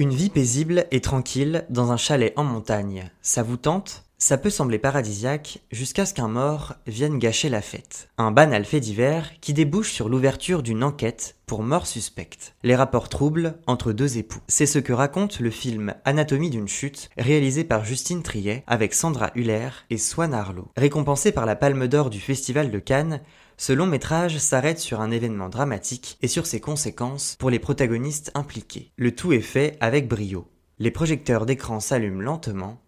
Une 0.00 0.14
vie 0.14 0.30
paisible 0.30 0.86
et 0.92 1.02
tranquille 1.02 1.66
dans 1.68 1.92
un 1.92 1.98
chalet 1.98 2.32
en 2.36 2.42
montagne, 2.42 3.10
ça 3.20 3.42
vous 3.42 3.58
tente? 3.58 4.06
Ça 4.16 4.38
peut 4.38 4.48
sembler 4.48 4.78
paradisiaque 4.78 5.60
jusqu'à 5.70 6.06
ce 6.06 6.14
qu'un 6.14 6.28
mort 6.28 6.74
vienne 6.86 7.18
gâcher 7.18 7.50
la 7.50 7.60
fête. 7.60 8.08
Un 8.16 8.30
banal 8.30 8.64
fait 8.64 8.80
divers 8.80 9.30
qui 9.40 9.52
débouche 9.52 9.92
sur 9.92 10.08
l'ouverture 10.08 10.62
d'une 10.62 10.84
enquête 10.84 11.36
pour 11.44 11.62
mort 11.62 11.86
suspecte. 11.86 12.54
Les 12.62 12.76
rapports 12.76 13.08
troubles 13.08 13.58
entre 13.66 13.92
deux 13.92 14.16
époux. 14.16 14.40
C'est 14.46 14.66
ce 14.66 14.78
que 14.78 14.92
raconte 14.92 15.40
le 15.40 15.50
film 15.50 15.94
Anatomie 16.04 16.50
d'une 16.50 16.68
chute, 16.68 17.10
réalisé 17.18 17.64
par 17.64 17.84
Justine 17.84 18.22
Triet 18.22 18.62
avec 18.66 18.94
Sandra 18.94 19.30
Huller 19.34 19.70
et 19.90 19.98
Swan 19.98 20.32
Arlo. 20.32 20.68
Récompensé 20.76 21.32
par 21.32 21.44
la 21.44 21.56
Palme 21.56 21.88
d'Or 21.88 22.08
du 22.08 22.20
Festival 22.20 22.70
de 22.70 22.78
Cannes, 22.78 23.20
ce 23.60 23.74
long 23.74 23.84
métrage 23.84 24.38
s'arrête 24.38 24.78
sur 24.78 25.02
un 25.02 25.10
événement 25.10 25.50
dramatique 25.50 26.16
et 26.22 26.28
sur 26.28 26.46
ses 26.46 26.60
conséquences 26.60 27.36
pour 27.38 27.50
les 27.50 27.58
protagonistes 27.58 28.30
impliqués. 28.34 28.90
Le 28.96 29.14
tout 29.14 29.34
est 29.34 29.40
fait 29.40 29.76
avec 29.80 30.08
brio. 30.08 30.48
Les 30.78 30.90
projecteurs 30.90 31.44
d'écran 31.44 31.78
s'allument 31.78 32.22
lentement. 32.22 32.80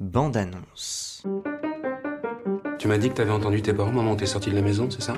Bande 0.00 0.36
annonce. 0.36 1.22
Tu 2.80 2.88
m'as 2.88 2.98
dit 2.98 3.10
que 3.10 3.14
t'avais 3.14 3.30
entendu 3.30 3.62
tes 3.62 3.72
parents 3.72 3.92
moment 3.92 4.14
où 4.14 4.16
t'es 4.16 4.26
sorti 4.26 4.50
de 4.50 4.56
la 4.56 4.62
maison, 4.62 4.90
c'est 4.90 5.00
ça? 5.00 5.14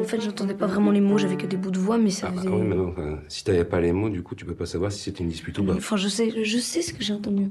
En 0.00 0.04
fait, 0.04 0.20
j'entendais 0.20 0.54
pas 0.54 0.68
vraiment 0.68 0.92
les 0.92 1.00
mots, 1.00 1.18
j'avais 1.18 1.36
que 1.36 1.46
des 1.46 1.56
bouts 1.56 1.72
de 1.72 1.80
voix, 1.80 1.98
mais 1.98 2.10
ça 2.10 2.28
Ah 2.28 2.30
bah 2.30 2.42
faisait... 2.42 2.48
oui, 2.48 2.62
mais 2.62 2.76
non, 2.76 2.90
enfin, 2.90 3.18
si 3.26 3.42
t'avais 3.42 3.64
pas 3.64 3.80
les 3.80 3.90
mots, 3.90 4.08
du 4.08 4.22
coup, 4.22 4.36
tu 4.36 4.44
peux 4.44 4.54
pas 4.54 4.66
savoir 4.66 4.92
si 4.92 5.00
c'était 5.00 5.24
une 5.24 5.30
dispute 5.30 5.58
ou 5.58 5.64
pas. 5.64 5.74
Enfin, 5.74 5.96
je 5.96 6.06
sais, 6.06 6.44
je 6.44 6.58
sais 6.58 6.82
ce 6.82 6.94
que 6.94 7.02
j'ai 7.02 7.12
entendu. 7.12 7.50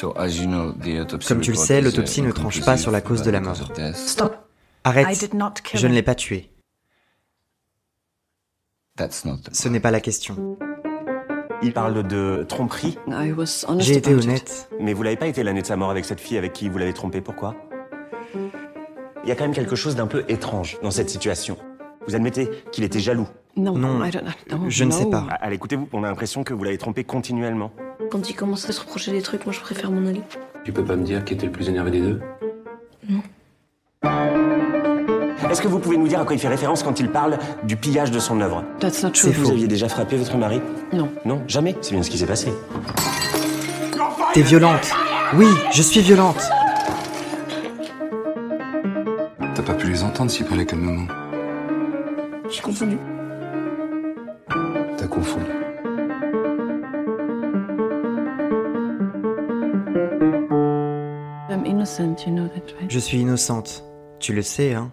Comme 0.00 1.40
tu 1.40 1.50
le 1.50 1.56
sais, 1.56 1.80
l'autopsie 1.80 2.22
ne 2.22 2.30
tranche 2.30 2.64
pas 2.64 2.76
sur 2.76 2.92
la 2.92 3.00
cause 3.00 3.22
de 3.22 3.32
la 3.32 3.40
mort. 3.40 3.72
Stop. 3.94 4.43
I 4.86 4.88
Arrête, 4.88 5.18
did 5.18 5.34
not 5.34 5.52
kill 5.64 5.80
je 5.80 5.86
ne 5.86 5.92
him. 5.92 5.94
l'ai 5.96 6.02
pas 6.02 6.14
tué. 6.14 6.50
Ce 9.52 9.68
n'est 9.68 9.80
pas 9.80 9.90
la 9.90 10.00
question. 10.00 10.58
Il 11.62 11.72
parle 11.72 12.06
de 12.06 12.44
tromperie, 12.48 12.98
I 13.08 13.32
was 13.32 13.64
honest 13.66 13.88
J'ai 13.88 13.96
été 13.96 14.14
honnête. 14.14 14.68
mais 14.80 14.92
vous 14.92 15.02
l'avez 15.02 15.16
pas 15.16 15.26
été 15.26 15.42
l'année 15.42 15.62
de 15.62 15.66
sa 15.66 15.76
mort 15.76 15.90
avec 15.90 16.04
cette 16.04 16.20
fille 16.20 16.36
avec 16.36 16.52
qui 16.52 16.68
vous 16.68 16.78
l'avez 16.78 16.92
trompé. 16.92 17.20
Pourquoi? 17.20 17.54
Il 19.22 19.28
y 19.28 19.32
a 19.32 19.36
quand 19.36 19.44
même 19.44 19.54
quelque 19.54 19.74
chose 19.76 19.96
d'un 19.96 20.06
peu 20.06 20.24
étrange 20.28 20.78
dans 20.82 20.90
cette 20.90 21.08
situation. 21.08 21.56
Vous 22.06 22.14
admettez 22.14 22.50
qu'il 22.70 22.84
était 22.84 23.00
jaloux? 23.00 23.26
No, 23.56 23.78
Non, 23.78 24.04
I 24.04 24.10
don't, 24.10 24.22
I 24.28 24.50
don't 24.50 24.68
je 24.68 24.84
ne 24.84 24.90
sais 24.90 25.04
know. 25.04 25.10
pas. 25.10 25.26
Ah, 25.30 25.38
Allez, 25.40 25.56
écoutez-vous, 25.56 25.88
on 25.94 26.04
a 26.04 26.08
l'impression 26.08 26.44
que 26.44 26.52
vous 26.52 26.62
l'avez 26.64 26.76
trompé 26.76 27.02
continuellement. 27.04 27.72
Quand 28.10 28.28
il 28.28 28.34
commence 28.36 28.68
à 28.68 28.72
se 28.72 28.80
reprocher 28.80 29.12
des 29.12 29.22
trucs, 29.22 29.46
moi 29.46 29.52
je 29.54 29.60
préfère 29.60 29.90
m'en 29.90 30.06
aller. 30.06 30.20
Tu 30.64 30.72
peux 30.72 30.84
pas 30.84 30.96
me 30.96 31.04
dire 31.04 31.24
qui 31.24 31.32
était 31.34 31.46
le 31.46 31.52
plus 31.52 31.68
énervé 31.70 31.90
des 31.92 32.00
deux? 32.02 32.20
Est-ce 35.54 35.62
que 35.62 35.68
vous 35.68 35.78
pouvez 35.78 35.96
nous 35.96 36.08
dire 36.08 36.18
à 36.18 36.24
quoi 36.24 36.34
il 36.34 36.40
fait 36.40 36.48
référence 36.48 36.82
quand 36.82 36.98
il 36.98 37.08
parle 37.08 37.38
du 37.62 37.76
pillage 37.76 38.10
de 38.10 38.18
son 38.18 38.40
œuvre 38.40 38.64
That's 38.80 39.04
not 39.04 39.10
C'est 39.14 39.30
true. 39.30 39.44
Vous 39.44 39.50
aviez 39.52 39.68
déjà 39.68 39.88
frappé 39.88 40.16
votre 40.16 40.36
mari 40.36 40.60
Non. 40.92 41.08
Non, 41.24 41.44
jamais. 41.46 41.76
C'est 41.80 41.92
bien 41.94 42.02
ce 42.02 42.10
qui 42.10 42.18
s'est 42.18 42.26
passé. 42.26 42.52
T'es 44.32 44.42
violente. 44.42 44.90
Oui, 45.34 45.46
je 45.72 45.80
suis 45.80 46.00
violente. 46.00 46.42
T'as 49.54 49.62
pas 49.62 49.74
pu 49.74 49.86
les 49.92 50.02
entendre 50.02 50.28
s'ils 50.28 50.44
parlaient 50.44 50.66
calmement. 50.66 51.06
J'ai 52.50 52.60
confondu. 52.60 52.98
T'as 54.98 55.06
confondu. 55.06 55.46
I'm 61.48 61.64
innocent, 61.64 62.26
you 62.26 62.32
know 62.32 62.48
that, 62.48 62.74
right? 62.76 62.90
Je 62.90 62.98
suis 62.98 63.20
innocente. 63.20 63.84
Tu 64.18 64.32
le 64.32 64.42
sais, 64.42 64.74
hein 64.74 64.90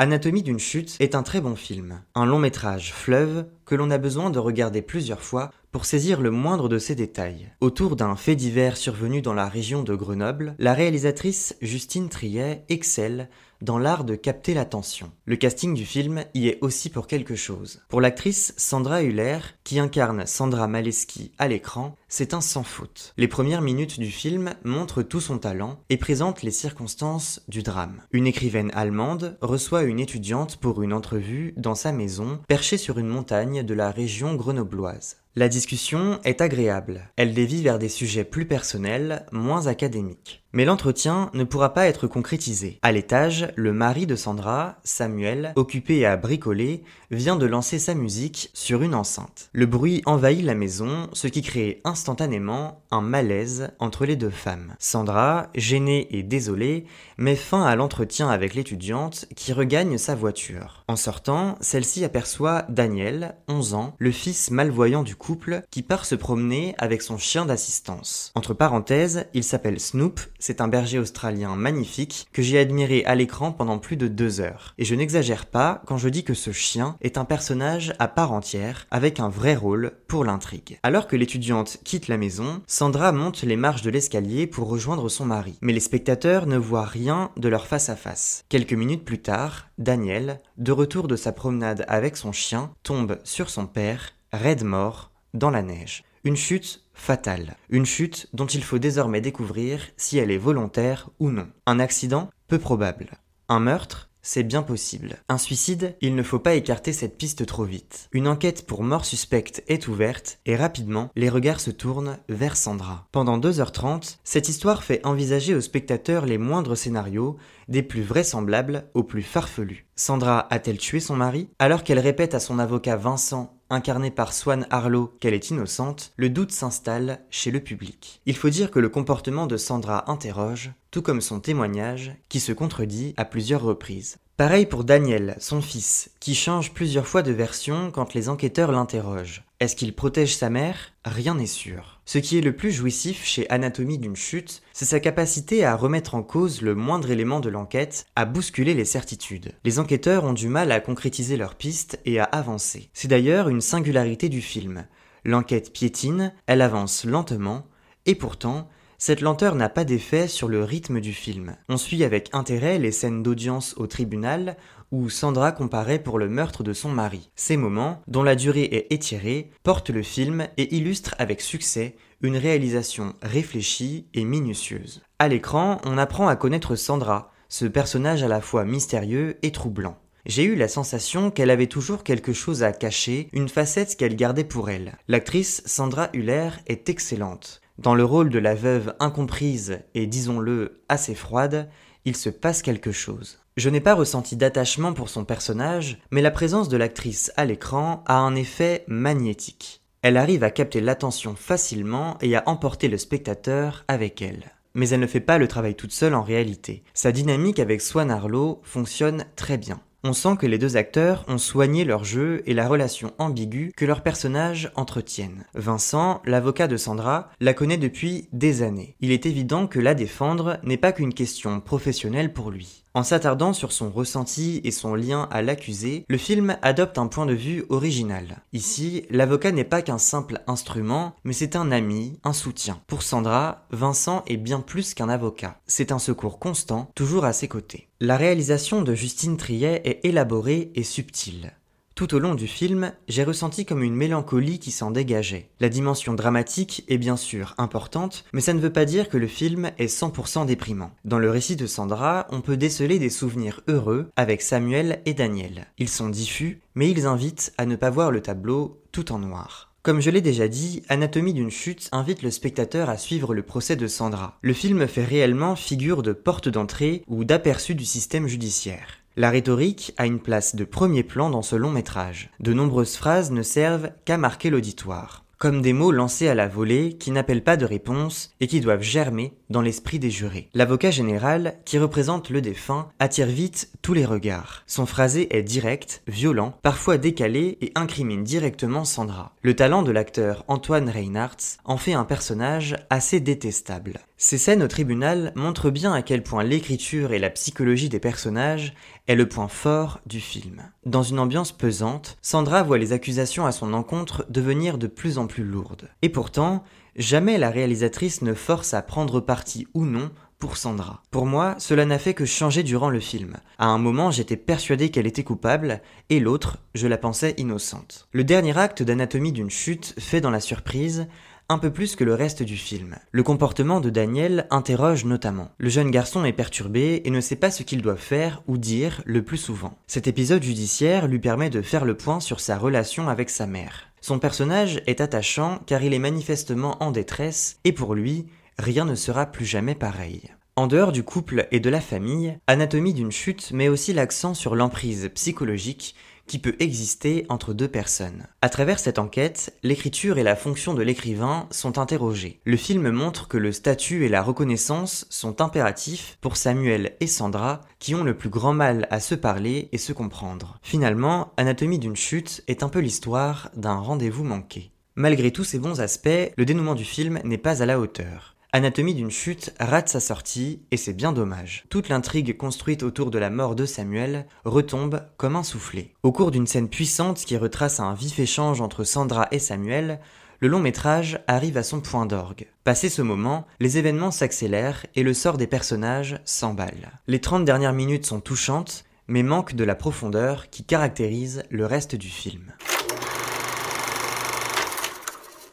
Anatomie 0.00 0.44
d'une 0.44 0.60
chute 0.60 0.96
est 1.00 1.16
un 1.16 1.24
très 1.24 1.40
bon 1.40 1.56
film. 1.56 2.02
Un 2.14 2.24
long 2.24 2.38
métrage 2.38 2.92
fleuve 2.92 3.46
que 3.66 3.74
l'on 3.74 3.90
a 3.90 3.98
besoin 3.98 4.30
de 4.30 4.38
regarder 4.38 4.80
plusieurs 4.80 5.22
fois 5.22 5.50
pour 5.72 5.86
saisir 5.86 6.20
le 6.20 6.30
moindre 6.30 6.68
de 6.68 6.78
ses 6.78 6.94
détails. 6.94 7.50
Autour 7.60 7.96
d'un 7.96 8.14
fait 8.14 8.36
divers 8.36 8.76
survenu 8.76 9.22
dans 9.22 9.34
la 9.34 9.48
région 9.48 9.82
de 9.82 9.96
Grenoble, 9.96 10.54
la 10.60 10.72
réalisatrice 10.72 11.56
Justine 11.60 12.08
Triet 12.08 12.64
excelle 12.68 13.28
dans 13.60 13.78
l'art 13.78 14.04
de 14.04 14.14
capter 14.14 14.54
l'attention. 14.54 15.10
Le 15.24 15.36
casting 15.36 15.74
du 15.74 15.84
film 15.84 16.24
y 16.34 16.48
est 16.48 16.58
aussi 16.60 16.90
pour 16.90 17.06
quelque 17.06 17.36
chose. 17.36 17.82
Pour 17.88 18.00
l'actrice 18.00 18.54
Sandra 18.56 19.02
Huller, 19.02 19.38
qui 19.64 19.78
incarne 19.78 20.26
Sandra 20.26 20.68
Maleski 20.68 21.32
à 21.38 21.48
l'écran, 21.48 21.96
c'est 22.08 22.34
un 22.34 22.40
sans 22.40 22.62
faute. 22.62 23.12
Les 23.16 23.28
premières 23.28 23.62
minutes 23.62 24.00
du 24.00 24.10
film 24.10 24.54
montrent 24.64 25.02
tout 25.02 25.20
son 25.20 25.38
talent 25.38 25.80
et 25.90 25.96
présentent 25.96 26.42
les 26.42 26.50
circonstances 26.50 27.40
du 27.48 27.62
drame. 27.62 28.02
Une 28.12 28.26
écrivaine 28.26 28.70
allemande 28.74 29.36
reçoit 29.40 29.82
une 29.82 30.00
étudiante 30.00 30.56
pour 30.56 30.82
une 30.82 30.92
entrevue 30.92 31.54
dans 31.56 31.74
sa 31.74 31.92
maison, 31.92 32.40
perchée 32.48 32.78
sur 32.78 32.98
une 32.98 33.08
montagne 33.08 33.62
de 33.62 33.74
la 33.74 33.90
région 33.90 34.34
grenobloise. 34.34 35.16
La 35.36 35.48
discussion 35.48 36.18
est 36.24 36.40
agréable. 36.40 37.12
Elle 37.14 37.32
dévie 37.32 37.62
vers 37.62 37.78
des 37.78 37.88
sujets 37.88 38.24
plus 38.24 38.46
personnels, 38.46 39.24
moins 39.30 39.68
académiques. 39.68 40.42
Mais 40.58 40.64
l'entretien 40.64 41.30
ne 41.34 41.44
pourra 41.44 41.72
pas 41.72 41.86
être 41.86 42.08
concrétisé. 42.08 42.80
À 42.82 42.90
l'étage, 42.90 43.52
le 43.54 43.72
mari 43.72 44.08
de 44.08 44.16
Sandra, 44.16 44.80
Samuel, 44.82 45.52
occupé 45.54 46.04
à 46.04 46.16
bricoler, 46.16 46.82
vient 47.12 47.36
de 47.36 47.46
lancer 47.46 47.78
sa 47.78 47.94
musique 47.94 48.50
sur 48.54 48.82
une 48.82 48.96
enceinte. 48.96 49.50
Le 49.52 49.66
bruit 49.66 50.02
envahit 50.04 50.44
la 50.44 50.56
maison, 50.56 51.10
ce 51.12 51.28
qui 51.28 51.42
crée 51.42 51.80
instantanément 51.84 52.82
un 52.90 53.02
malaise 53.02 53.70
entre 53.78 54.04
les 54.04 54.16
deux 54.16 54.30
femmes. 54.30 54.74
Sandra, 54.80 55.48
gênée 55.54 56.08
et 56.10 56.24
désolée, 56.24 56.86
met 57.18 57.36
fin 57.36 57.62
à 57.62 57.76
l'entretien 57.76 58.28
avec 58.28 58.54
l'étudiante 58.54 59.26
qui 59.36 59.52
regagne 59.52 59.96
sa 59.96 60.16
voiture. 60.16 60.82
En 60.88 60.96
sortant, 60.96 61.56
celle-ci 61.60 62.04
aperçoit 62.04 62.64
Daniel, 62.68 63.36
11 63.46 63.74
ans, 63.74 63.94
le 63.98 64.10
fils 64.10 64.50
malvoyant 64.50 65.04
du 65.04 65.14
couple, 65.14 65.62
qui 65.70 65.82
part 65.82 66.04
se 66.04 66.16
promener 66.16 66.74
avec 66.78 67.02
son 67.02 67.16
chien 67.16 67.46
d'assistance. 67.46 68.32
Entre 68.34 68.54
parenthèses, 68.54 69.26
il 69.34 69.44
s'appelle 69.44 69.78
Snoop, 69.78 70.18
c'est 70.48 70.62
un 70.62 70.68
berger 70.68 70.98
australien 70.98 71.56
magnifique 71.56 72.26
que 72.32 72.40
j'ai 72.40 72.58
admiré 72.58 73.04
à 73.04 73.14
l'écran 73.14 73.52
pendant 73.52 73.78
plus 73.78 73.98
de 73.98 74.08
deux 74.08 74.40
heures. 74.40 74.72
Et 74.78 74.86
je 74.86 74.94
n'exagère 74.94 75.44
pas 75.44 75.82
quand 75.84 75.98
je 75.98 76.08
dis 76.08 76.24
que 76.24 76.32
ce 76.32 76.52
chien 76.52 76.96
est 77.02 77.18
un 77.18 77.26
personnage 77.26 77.92
à 77.98 78.08
part 78.08 78.32
entière, 78.32 78.86
avec 78.90 79.20
un 79.20 79.28
vrai 79.28 79.54
rôle 79.54 79.92
pour 80.06 80.24
l'intrigue. 80.24 80.78
Alors 80.82 81.06
que 81.06 81.16
l'étudiante 81.16 81.76
quitte 81.84 82.08
la 82.08 82.16
maison, 82.16 82.62
Sandra 82.66 83.12
monte 83.12 83.42
les 83.42 83.56
marches 83.56 83.82
de 83.82 83.90
l'escalier 83.90 84.46
pour 84.46 84.70
rejoindre 84.70 85.10
son 85.10 85.26
mari. 85.26 85.58
Mais 85.60 85.74
les 85.74 85.80
spectateurs 85.80 86.46
ne 86.46 86.56
voient 86.56 86.86
rien 86.86 87.30
de 87.36 87.50
leur 87.50 87.66
face 87.66 87.90
à 87.90 87.96
face. 87.96 88.46
Quelques 88.48 88.72
minutes 88.72 89.04
plus 89.04 89.20
tard, 89.20 89.68
Daniel, 89.76 90.40
de 90.56 90.72
retour 90.72 91.08
de 91.08 91.16
sa 91.16 91.32
promenade 91.32 91.84
avec 91.88 92.16
son 92.16 92.32
chien, 92.32 92.70
tombe 92.82 93.18
sur 93.22 93.50
son 93.50 93.66
père, 93.66 94.14
raide 94.32 94.64
mort, 94.64 95.10
dans 95.34 95.50
la 95.50 95.60
neige. 95.60 96.04
Une 96.24 96.36
chute 96.36 96.84
fatale. 96.92 97.56
Une 97.70 97.86
chute 97.86 98.28
dont 98.32 98.46
il 98.46 98.64
faut 98.64 98.78
désormais 98.78 99.20
découvrir 99.20 99.80
si 99.96 100.18
elle 100.18 100.30
est 100.30 100.38
volontaire 100.38 101.10
ou 101.18 101.30
non. 101.30 101.48
Un 101.66 101.78
accident 101.78 102.30
Peu 102.48 102.58
probable. 102.58 103.18
Un 103.48 103.60
meurtre 103.60 104.08
c'est 104.20 104.42
bien 104.42 104.62
possible. 104.62 105.16
Un 105.30 105.38
suicide, 105.38 105.96
il 106.02 106.14
ne 106.14 106.22
faut 106.22 106.38
pas 106.38 106.54
écarter 106.54 106.92
cette 106.92 107.16
piste 107.16 107.46
trop 107.46 107.64
vite. 107.64 108.10
Une 108.12 108.28
enquête 108.28 108.66
pour 108.66 108.82
mort 108.82 109.06
suspecte 109.06 109.62
est 109.68 109.88
ouverte 109.88 110.38
et 110.44 110.54
rapidement, 110.54 111.10
les 111.16 111.30
regards 111.30 111.60
se 111.60 111.70
tournent 111.70 112.18
vers 112.28 112.56
Sandra. 112.56 113.06
Pendant 113.10 113.38
2h30, 113.38 114.18
cette 114.24 114.50
histoire 114.50 114.82
fait 114.84 115.00
envisager 115.06 115.54
aux 115.54 115.62
spectateurs 115.62 116.26
les 116.26 116.36
moindres 116.36 116.76
scénarios, 116.76 117.38
des 117.68 117.82
plus 117.82 118.02
vraisemblables 118.02 118.90
aux 118.92 119.02
plus 119.02 119.22
farfelus. 119.22 119.86
Sandra 119.96 120.46
a-t-elle 120.52 120.78
tué 120.78 121.00
son 121.00 121.16
mari? 121.16 121.48
Alors 121.58 121.82
qu'elle 121.82 121.98
répète 121.98 122.34
à 122.34 122.40
son 122.40 122.58
avocat 122.58 122.96
Vincent 122.96 123.57
incarné 123.70 124.10
par 124.10 124.32
Swan 124.32 124.66
Harlow 124.70 125.12
qu'elle 125.20 125.34
est 125.34 125.50
innocente, 125.50 126.12
le 126.16 126.30
doute 126.30 126.52
s'installe 126.52 127.20
chez 127.30 127.50
le 127.50 127.60
public. 127.60 128.20
Il 128.26 128.36
faut 128.36 128.50
dire 128.50 128.70
que 128.70 128.78
le 128.78 128.88
comportement 128.88 129.46
de 129.46 129.56
Sandra 129.56 130.10
interroge, 130.10 130.72
tout 130.90 131.02
comme 131.02 131.20
son 131.20 131.40
témoignage, 131.40 132.14
qui 132.28 132.40
se 132.40 132.52
contredit 132.52 133.14
à 133.16 133.24
plusieurs 133.24 133.62
reprises. 133.62 134.18
Pareil 134.36 134.66
pour 134.66 134.84
Daniel, 134.84 135.36
son 135.40 135.60
fils, 135.60 136.10
qui 136.20 136.34
change 136.34 136.72
plusieurs 136.72 137.08
fois 137.08 137.22
de 137.22 137.32
version 137.32 137.90
quand 137.90 138.14
les 138.14 138.28
enquêteurs 138.28 138.70
l'interrogent. 138.70 139.42
Est-ce 139.58 139.74
qu'il 139.74 139.94
protège 139.94 140.36
sa 140.36 140.48
mère? 140.48 140.92
Rien 141.04 141.34
n'est 141.34 141.46
sûr. 141.46 141.97
Ce 142.08 142.16
qui 142.16 142.38
est 142.38 142.40
le 142.40 142.56
plus 142.56 142.72
jouissif 142.72 143.22
chez 143.26 143.46
Anatomie 143.50 143.98
d'une 143.98 144.16
chute, 144.16 144.62
c'est 144.72 144.86
sa 144.86 144.98
capacité 144.98 145.66
à 145.66 145.76
remettre 145.76 146.14
en 146.14 146.22
cause 146.22 146.62
le 146.62 146.74
moindre 146.74 147.10
élément 147.10 147.38
de 147.38 147.50
l'enquête, 147.50 148.06
à 148.16 148.24
bousculer 148.24 148.72
les 148.72 148.86
certitudes. 148.86 149.52
Les 149.62 149.78
enquêteurs 149.78 150.24
ont 150.24 150.32
du 150.32 150.48
mal 150.48 150.72
à 150.72 150.80
concrétiser 150.80 151.36
leurs 151.36 151.54
pistes 151.54 152.00
et 152.06 152.18
à 152.18 152.24
avancer. 152.24 152.88
C'est 152.94 153.08
d'ailleurs 153.08 153.50
une 153.50 153.60
singularité 153.60 154.30
du 154.30 154.40
film. 154.40 154.86
L'enquête 155.26 155.70
piétine, 155.70 156.32
elle 156.46 156.62
avance 156.62 157.04
lentement, 157.04 157.66
et 158.06 158.14
pourtant, 158.14 158.70
cette 158.98 159.20
lenteur 159.20 159.54
n'a 159.54 159.68
pas 159.68 159.84
d'effet 159.84 160.26
sur 160.26 160.48
le 160.48 160.64
rythme 160.64 161.00
du 161.00 161.12
film. 161.12 161.56
On 161.68 161.76
suit 161.76 162.02
avec 162.02 162.30
intérêt 162.32 162.80
les 162.80 162.90
scènes 162.90 163.22
d'audience 163.22 163.74
au 163.76 163.86
tribunal 163.86 164.56
où 164.90 165.08
Sandra 165.08 165.52
comparaît 165.52 166.00
pour 166.00 166.18
le 166.18 166.28
meurtre 166.28 166.64
de 166.64 166.72
son 166.72 166.88
mari. 166.88 167.30
Ces 167.36 167.56
moments, 167.56 168.02
dont 168.08 168.24
la 168.24 168.34
durée 168.34 168.64
est 168.64 168.92
étirée, 168.92 169.50
portent 169.62 169.90
le 169.90 170.02
film 170.02 170.48
et 170.56 170.74
illustrent 170.74 171.14
avec 171.18 171.40
succès 171.40 171.94
une 172.22 172.36
réalisation 172.36 173.14
réfléchie 173.22 174.06
et 174.14 174.24
minutieuse. 174.24 175.02
À 175.20 175.28
l'écran, 175.28 175.80
on 175.84 175.96
apprend 175.96 176.26
à 176.26 176.34
connaître 176.34 176.74
Sandra, 176.74 177.30
ce 177.48 177.66
personnage 177.66 178.24
à 178.24 178.28
la 178.28 178.40
fois 178.40 178.64
mystérieux 178.64 179.38
et 179.42 179.52
troublant. 179.52 179.96
j'ai 180.26 180.42
eu 180.42 180.56
la 180.56 180.68
sensation 180.68 181.30
qu'elle 181.30 181.50
avait 181.50 181.68
toujours 181.68 182.02
quelque 182.02 182.32
chose 182.32 182.62
à 182.62 182.72
cacher, 182.72 183.28
une 183.32 183.48
facette 183.48 183.96
qu'elle 183.96 184.16
gardait 184.16 184.44
pour 184.44 184.68
elle. 184.68 184.96
L'actrice 185.06 185.62
Sandra 185.64 186.10
Huller 186.12 186.50
est 186.66 186.88
excellente. 186.88 187.62
Dans 187.78 187.94
le 187.94 188.04
rôle 188.04 188.28
de 188.28 188.40
la 188.40 188.56
veuve 188.56 188.94
incomprise 188.98 189.78
et 189.94 190.08
disons-le 190.08 190.82
assez 190.88 191.14
froide, 191.14 191.68
il 192.04 192.16
se 192.16 192.28
passe 192.28 192.60
quelque 192.60 192.90
chose. 192.90 193.38
Je 193.56 193.70
n'ai 193.70 193.80
pas 193.80 193.94
ressenti 193.94 194.34
d'attachement 194.34 194.92
pour 194.92 195.08
son 195.08 195.24
personnage, 195.24 196.00
mais 196.10 196.20
la 196.20 196.32
présence 196.32 196.68
de 196.68 196.76
l'actrice 196.76 197.30
à 197.36 197.44
l'écran 197.44 198.02
a 198.06 198.16
un 198.16 198.34
effet 198.34 198.84
magnétique. 198.88 199.82
Elle 200.02 200.16
arrive 200.16 200.42
à 200.42 200.50
capter 200.50 200.80
l'attention 200.80 201.36
facilement 201.36 202.18
et 202.20 202.34
à 202.34 202.42
emporter 202.46 202.88
le 202.88 202.98
spectateur 202.98 203.84
avec 203.86 204.22
elle. 204.22 204.52
Mais 204.74 204.88
elle 204.88 205.00
ne 205.00 205.06
fait 205.06 205.20
pas 205.20 205.38
le 205.38 205.46
travail 205.46 205.76
toute 205.76 205.92
seule 205.92 206.14
en 206.14 206.22
réalité. 206.22 206.82
Sa 206.94 207.12
dynamique 207.12 207.60
avec 207.60 207.80
Swan 207.80 208.10
Arlo 208.10 208.60
fonctionne 208.64 209.24
très 209.36 209.56
bien. 209.56 209.80
On 210.04 210.12
sent 210.12 210.36
que 210.38 210.46
les 210.46 210.58
deux 210.58 210.76
acteurs 210.76 211.24
ont 211.26 211.38
soigné 211.38 211.84
leur 211.84 212.04
jeu 212.04 212.42
et 212.46 212.54
la 212.54 212.68
relation 212.68 213.12
ambiguë 213.18 213.72
que 213.76 213.84
leurs 213.84 214.02
personnages 214.02 214.70
entretiennent. 214.76 215.44
Vincent, 215.54 216.22
l'avocat 216.24 216.68
de 216.68 216.76
Sandra, 216.76 217.30
la 217.40 217.52
connaît 217.52 217.78
depuis 217.78 218.28
des 218.32 218.62
années. 218.62 218.94
Il 219.00 219.10
est 219.10 219.26
évident 219.26 219.66
que 219.66 219.80
la 219.80 219.94
défendre 219.94 220.58
n'est 220.62 220.76
pas 220.76 220.92
qu'une 220.92 221.14
question 221.14 221.60
professionnelle 221.60 222.32
pour 222.32 222.52
lui. 222.52 222.84
En 222.98 223.04
s'attardant 223.04 223.52
sur 223.52 223.70
son 223.70 223.90
ressenti 223.90 224.60
et 224.64 224.72
son 224.72 224.96
lien 224.96 225.28
à 225.30 225.40
l'accusé, 225.40 226.04
le 226.08 226.18
film 226.18 226.58
adopte 226.62 226.98
un 226.98 227.06
point 227.06 227.26
de 227.26 227.32
vue 227.32 227.64
original. 227.68 228.42
Ici, 228.52 229.04
l'avocat 229.08 229.52
n'est 229.52 229.62
pas 229.62 229.82
qu'un 229.82 229.98
simple 229.98 230.40
instrument, 230.48 231.14
mais 231.22 231.32
c'est 231.32 231.54
un 231.54 231.70
ami, 231.70 232.18
un 232.24 232.32
soutien. 232.32 232.80
Pour 232.88 233.02
Sandra, 233.02 233.68
Vincent 233.70 234.24
est 234.26 234.36
bien 234.36 234.58
plus 234.58 234.94
qu'un 234.94 235.08
avocat. 235.08 235.60
C'est 235.68 235.92
un 235.92 236.00
secours 236.00 236.40
constant, 236.40 236.90
toujours 236.96 237.24
à 237.24 237.32
ses 237.32 237.46
côtés. 237.46 237.88
La 238.00 238.16
réalisation 238.16 238.82
de 238.82 238.96
Justine 238.96 239.36
Triet 239.36 239.80
est 239.84 240.04
élaborée 240.04 240.72
et 240.74 240.82
subtile. 240.82 241.52
Tout 241.98 242.14
au 242.14 242.20
long 242.20 242.36
du 242.36 242.46
film, 242.46 242.92
j'ai 243.08 243.24
ressenti 243.24 243.66
comme 243.66 243.82
une 243.82 243.96
mélancolie 243.96 244.60
qui 244.60 244.70
s'en 244.70 244.92
dégageait. 244.92 245.48
La 245.58 245.68
dimension 245.68 246.14
dramatique 246.14 246.84
est 246.86 246.96
bien 246.96 247.16
sûr 247.16 247.56
importante, 247.58 248.24
mais 248.32 248.40
ça 248.40 248.52
ne 248.52 248.60
veut 248.60 248.72
pas 248.72 248.84
dire 248.84 249.08
que 249.08 249.16
le 249.16 249.26
film 249.26 249.72
est 249.78 249.92
100% 249.92 250.46
déprimant. 250.46 250.92
Dans 251.04 251.18
le 251.18 251.28
récit 251.28 251.56
de 251.56 251.66
Sandra, 251.66 252.28
on 252.30 252.40
peut 252.40 252.56
déceler 252.56 253.00
des 253.00 253.10
souvenirs 253.10 253.62
heureux 253.66 254.10
avec 254.14 254.42
Samuel 254.42 255.02
et 255.06 255.14
Daniel. 255.14 255.66
Ils 255.76 255.88
sont 255.88 256.08
diffus, 256.08 256.60
mais 256.76 256.88
ils 256.88 257.04
invitent 257.04 257.52
à 257.58 257.66
ne 257.66 257.74
pas 257.74 257.90
voir 257.90 258.12
le 258.12 258.20
tableau 258.20 258.80
tout 258.92 259.10
en 259.10 259.18
noir. 259.18 259.72
Comme 259.82 260.00
je 260.00 260.10
l'ai 260.10 260.20
déjà 260.20 260.46
dit, 260.46 260.84
Anatomie 260.88 261.34
d'une 261.34 261.50
chute 261.50 261.88
invite 261.90 262.22
le 262.22 262.30
spectateur 262.30 262.90
à 262.90 262.96
suivre 262.96 263.34
le 263.34 263.42
procès 263.42 263.74
de 263.74 263.88
Sandra. 263.88 264.38
Le 264.42 264.52
film 264.52 264.86
fait 264.86 265.04
réellement 265.04 265.56
figure 265.56 266.02
de 266.04 266.12
porte 266.12 266.48
d'entrée 266.48 267.02
ou 267.08 267.24
d'aperçu 267.24 267.74
du 267.74 267.84
système 267.84 268.28
judiciaire. 268.28 268.86
La 269.18 269.30
rhétorique 269.30 269.94
a 269.96 270.06
une 270.06 270.20
place 270.20 270.54
de 270.54 270.62
premier 270.62 271.02
plan 271.02 271.28
dans 271.28 271.42
ce 271.42 271.56
long 271.56 271.72
métrage. 271.72 272.30
De 272.38 272.52
nombreuses 272.52 272.94
phrases 272.94 273.32
ne 273.32 273.42
servent 273.42 273.90
qu'à 274.04 274.16
marquer 274.16 274.48
l'auditoire 274.48 275.24
comme 275.38 275.62
des 275.62 275.72
mots 275.72 275.92
lancés 275.92 276.28
à 276.28 276.34
la 276.34 276.48
volée 276.48 276.96
qui 276.98 277.12
n'appellent 277.12 277.44
pas 277.44 277.56
de 277.56 277.64
réponse 277.64 278.34
et 278.40 278.48
qui 278.48 278.60
doivent 278.60 278.82
germer 278.82 279.32
dans 279.50 279.62
l'esprit 279.62 280.00
des 280.00 280.10
jurés. 280.10 280.48
L'avocat 280.52 280.90
général, 280.90 281.54
qui 281.64 281.78
représente 281.78 282.28
le 282.28 282.42
défunt, 282.42 282.88
attire 282.98 283.28
vite 283.28 283.70
tous 283.80 283.94
les 283.94 284.04
regards. 284.04 284.64
Son 284.66 284.84
phrasé 284.84 285.36
est 285.36 285.44
direct, 285.44 286.02
violent, 286.08 286.58
parfois 286.62 286.98
décalé 286.98 287.56
et 287.60 287.72
incrimine 287.76 288.24
directement 288.24 288.84
Sandra. 288.84 289.32
Le 289.42 289.54
talent 289.54 289.82
de 289.82 289.92
l'acteur 289.92 290.44
Antoine 290.48 290.90
Reinhardt 290.90 291.58
en 291.64 291.76
fait 291.76 291.94
un 291.94 292.04
personnage 292.04 292.76
assez 292.90 293.20
détestable. 293.20 294.00
Ces 294.20 294.36
scènes 294.36 294.64
au 294.64 294.66
tribunal 294.66 295.30
montrent 295.36 295.70
bien 295.70 295.92
à 295.92 296.02
quel 296.02 296.24
point 296.24 296.42
l'écriture 296.42 297.12
et 297.12 297.20
la 297.20 297.30
psychologie 297.30 297.88
des 297.88 298.00
personnages 298.00 298.74
est 299.06 299.14
le 299.14 299.28
point 299.28 299.46
fort 299.46 300.00
du 300.06 300.18
film. 300.18 300.72
Dans 300.84 301.04
une 301.04 301.20
ambiance 301.20 301.52
pesante, 301.52 302.18
Sandra 302.20 302.64
voit 302.64 302.78
les 302.78 302.92
accusations 302.92 303.46
à 303.46 303.52
son 303.52 303.72
encontre 303.72 304.26
devenir 304.28 304.76
de 304.76 304.88
plus 304.88 305.18
en 305.18 305.28
plus 305.28 305.44
lourdes. 305.44 305.88
Et 306.02 306.08
pourtant, 306.08 306.64
jamais 306.96 307.38
la 307.38 307.50
réalisatrice 307.50 308.20
ne 308.22 308.34
force 308.34 308.74
à 308.74 308.82
prendre 308.82 309.20
parti 309.20 309.68
ou 309.72 309.84
non 309.84 310.10
pour 310.40 310.56
Sandra. 310.56 311.02
Pour 311.12 311.26
moi, 311.26 311.54
cela 311.58 311.84
n'a 311.84 311.98
fait 311.98 312.14
que 312.14 312.24
changer 312.24 312.64
durant 312.64 312.90
le 312.90 313.00
film. 313.00 313.36
À 313.58 313.66
un 313.66 313.78
moment, 313.78 314.10
j'étais 314.10 314.36
persuadé 314.36 314.90
qu'elle 314.90 315.06
était 315.06 315.24
coupable, 315.24 315.80
et 316.10 316.20
l'autre, 316.20 316.58
je 316.74 316.86
la 316.86 316.98
pensais 316.98 317.34
innocente. 317.38 318.08
Le 318.12 318.24
dernier 318.24 318.56
acte 318.56 318.82
d'anatomie 318.82 319.32
d'une 319.32 319.50
chute 319.50 319.94
fait 319.98 320.20
dans 320.20 320.30
la 320.30 320.40
surprise 320.40 321.06
un 321.50 321.58
peu 321.58 321.70
plus 321.72 321.96
que 321.96 322.04
le 322.04 322.14
reste 322.14 322.42
du 322.42 322.56
film. 322.56 322.96
Le 323.10 323.22
comportement 323.22 323.80
de 323.80 323.88
Daniel 323.88 324.46
interroge 324.50 325.06
notamment. 325.06 325.50
Le 325.56 325.70
jeune 325.70 325.90
garçon 325.90 326.24
est 326.24 326.32
perturbé 326.32 327.00
et 327.04 327.10
ne 327.10 327.22
sait 327.22 327.36
pas 327.36 327.50
ce 327.50 327.62
qu'il 327.62 327.80
doit 327.80 327.96
faire 327.96 328.42
ou 328.46 328.58
dire 328.58 329.02
le 329.06 329.22
plus 329.22 329.38
souvent. 329.38 329.78
Cet 329.86 330.06
épisode 330.06 330.42
judiciaire 330.42 331.08
lui 331.08 331.18
permet 331.18 331.48
de 331.48 331.62
faire 331.62 331.86
le 331.86 331.96
point 331.96 332.20
sur 332.20 332.40
sa 332.40 332.58
relation 332.58 333.08
avec 333.08 333.30
sa 333.30 333.46
mère. 333.46 333.88
Son 334.02 334.18
personnage 334.18 334.82
est 334.86 335.00
attachant 335.00 335.60
car 335.66 335.82
il 335.82 335.94
est 335.94 335.98
manifestement 335.98 336.82
en 336.82 336.90
détresse 336.90 337.58
et 337.64 337.72
pour 337.72 337.94
lui, 337.94 338.26
rien 338.58 338.84
ne 338.84 338.94
sera 338.94 339.26
plus 339.26 339.46
jamais 339.46 339.74
pareil. 339.74 340.22
En 340.54 340.66
dehors 340.66 340.92
du 340.92 341.04
couple 341.04 341.46
et 341.52 341.60
de 341.60 341.70
la 341.70 341.80
famille, 341.80 342.36
Anatomie 342.48 342.92
d'une 342.92 343.12
chute 343.12 343.52
met 343.52 343.68
aussi 343.68 343.92
l'accent 343.92 344.34
sur 344.34 344.56
l'emprise 344.56 345.08
psychologique 345.14 345.94
qui 346.28 346.38
peut 346.38 346.54
exister 346.60 347.26
entre 347.28 347.52
deux 347.52 347.66
personnes. 347.66 348.28
À 348.42 348.48
travers 348.48 348.78
cette 348.78 349.00
enquête, 349.00 349.52
l'écriture 349.64 350.18
et 350.18 350.22
la 350.22 350.36
fonction 350.36 350.74
de 350.74 350.82
l'écrivain 350.82 351.48
sont 351.50 351.78
interrogées. 351.78 352.40
Le 352.44 352.56
film 352.56 352.90
montre 352.90 353.26
que 353.26 353.36
le 353.36 353.50
statut 353.50 354.04
et 354.04 354.08
la 354.08 354.22
reconnaissance 354.22 355.06
sont 355.10 355.40
impératifs 355.40 356.18
pour 356.20 356.36
Samuel 356.36 356.94
et 357.00 357.08
Sandra, 357.08 357.62
qui 357.80 357.96
ont 357.96 358.04
le 358.04 358.16
plus 358.16 358.30
grand 358.30 358.52
mal 358.52 358.86
à 358.90 359.00
se 359.00 359.16
parler 359.16 359.68
et 359.72 359.78
se 359.78 359.92
comprendre. 359.92 360.58
Finalement, 360.62 361.32
Anatomie 361.36 361.80
d'une 361.80 361.96
chute 361.96 362.44
est 362.46 362.62
un 362.62 362.68
peu 362.68 362.78
l'histoire 362.78 363.50
d'un 363.56 363.76
rendez-vous 363.76 364.24
manqué. 364.24 364.70
Malgré 364.94 365.30
tous 365.30 365.44
ces 365.44 365.58
bons 365.58 365.80
aspects, 365.80 366.32
le 366.36 366.44
dénouement 366.44 366.74
du 366.74 366.84
film 366.84 367.20
n'est 367.24 367.38
pas 367.38 367.62
à 367.62 367.66
la 367.66 367.80
hauteur. 367.80 368.34
Anatomie 368.50 368.94
d'une 368.94 369.10
chute 369.10 369.52
rate 369.60 369.90
sa 369.90 370.00
sortie 370.00 370.62
et 370.70 370.78
c'est 370.78 370.94
bien 370.94 371.12
dommage. 371.12 371.64
Toute 371.68 371.90
l'intrigue 371.90 372.34
construite 372.38 372.82
autour 372.82 373.10
de 373.10 373.18
la 373.18 373.28
mort 373.28 373.54
de 373.54 373.66
Samuel 373.66 374.26
retombe 374.46 375.02
comme 375.18 375.36
un 375.36 375.42
soufflet. 375.42 375.92
Au 376.02 376.12
cours 376.12 376.30
d'une 376.30 376.46
scène 376.46 376.70
puissante 376.70 377.18
qui 377.18 377.36
retrace 377.36 377.78
un 377.78 377.92
vif 377.92 378.18
échange 378.18 378.62
entre 378.62 378.84
Sandra 378.84 379.28
et 379.32 379.38
Samuel, 379.38 380.00
le 380.40 380.48
long 380.48 380.60
métrage 380.60 381.20
arrive 381.26 381.58
à 381.58 381.62
son 381.62 381.82
point 381.82 382.06
d'orgue. 382.06 382.46
Passé 382.64 382.88
ce 382.88 383.02
moment, 383.02 383.46
les 383.60 383.76
événements 383.76 384.10
s'accélèrent 384.10 384.86
et 384.94 385.02
le 385.02 385.12
sort 385.12 385.36
des 385.36 385.46
personnages 385.46 386.18
s'emballe. 386.24 386.92
Les 387.06 387.20
30 387.20 387.44
dernières 387.44 387.74
minutes 387.74 388.06
sont 388.06 388.20
touchantes, 388.20 388.84
mais 389.08 389.22
manquent 389.22 389.56
de 389.56 389.64
la 389.64 389.74
profondeur 389.74 390.48
qui 390.48 390.64
caractérise 390.64 391.42
le 391.50 391.66
reste 391.66 391.96
du 391.96 392.08
film. 392.08 392.54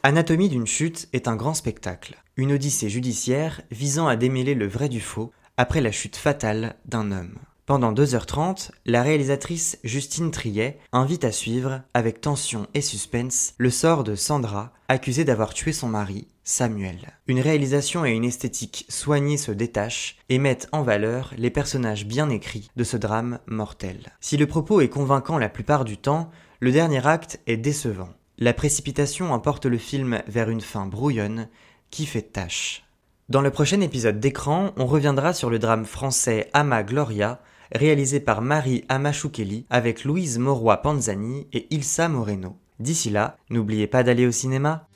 Anatomie 0.02 0.48
d'une 0.48 0.66
chute 0.66 1.08
est 1.12 1.28
un 1.28 1.36
grand 1.36 1.54
spectacle, 1.54 2.16
une 2.36 2.52
odyssée 2.52 2.90
judiciaire 2.90 3.62
visant 3.70 4.06
à 4.06 4.16
démêler 4.16 4.54
le 4.54 4.66
vrai 4.66 4.88
du 4.88 5.00
faux 5.00 5.32
après 5.56 5.80
la 5.80 5.90
chute 5.90 6.16
fatale 6.16 6.76
d'un 6.84 7.10
homme. 7.10 7.38
Pendant 7.64 7.92
2h30, 7.92 8.70
la 8.84 9.02
réalisatrice 9.02 9.78
Justine 9.82 10.30
Triet 10.30 10.78
invite 10.92 11.24
à 11.24 11.32
suivre, 11.32 11.82
avec 11.94 12.20
tension 12.20 12.68
et 12.74 12.80
suspense, 12.80 13.54
le 13.58 13.70
sort 13.70 14.04
de 14.04 14.14
Sandra, 14.14 14.72
accusée 14.88 15.24
d'avoir 15.24 15.52
tué 15.52 15.72
son 15.72 15.88
mari, 15.88 16.28
Samuel. 16.44 17.18
Une 17.26 17.40
réalisation 17.40 18.04
et 18.04 18.12
une 18.12 18.24
esthétique 18.24 18.86
soignée 18.88 19.36
se 19.36 19.50
détachent 19.50 20.16
et 20.28 20.38
mettent 20.38 20.68
en 20.70 20.82
valeur 20.82 21.32
les 21.36 21.50
personnages 21.50 22.06
bien 22.06 22.30
écrits 22.30 22.70
de 22.76 22.84
ce 22.84 22.96
drame 22.96 23.40
mortel. 23.46 24.12
Si 24.20 24.36
le 24.36 24.46
propos 24.46 24.80
est 24.80 24.88
convaincant 24.88 25.38
la 25.38 25.48
plupart 25.48 25.84
du 25.84 25.96
temps, 25.96 26.30
le 26.60 26.70
dernier 26.70 27.04
acte 27.04 27.40
est 27.48 27.56
décevant. 27.56 28.10
La 28.38 28.52
précipitation 28.52 29.32
emporte 29.32 29.66
le 29.66 29.78
film 29.78 30.22
vers 30.28 30.50
une 30.50 30.60
fin 30.60 30.86
brouillonne 30.86 31.48
qui 31.90 32.06
fait 32.06 32.22
tâche. 32.22 32.84
Dans 33.28 33.40
le 33.40 33.50
prochain 33.50 33.80
épisode 33.80 34.20
d'écran, 34.20 34.72
on 34.76 34.86
reviendra 34.86 35.32
sur 35.32 35.50
le 35.50 35.58
drame 35.58 35.84
français 35.84 36.48
Ama 36.52 36.82
Gloria, 36.82 37.40
réalisé 37.72 38.20
par 38.20 38.40
Marie 38.40 38.84
Amachoukeli 38.88 39.66
avec 39.68 40.04
Louise 40.04 40.38
Moroy 40.38 40.76
Panzani 40.76 41.48
et 41.52 41.66
Ilsa 41.74 42.08
Moreno. 42.08 42.56
D'ici 42.78 43.10
là, 43.10 43.38
n'oubliez 43.50 43.86
pas 43.86 44.02
d'aller 44.02 44.26
au 44.26 44.32
cinéma. 44.32 44.86